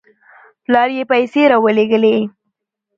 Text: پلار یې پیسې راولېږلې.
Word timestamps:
پلار 0.63 0.89
یې 0.97 1.03
پیسې 1.11 1.41
راولېږلې. 1.51 2.15